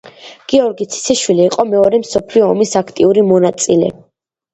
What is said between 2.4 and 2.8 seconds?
ომის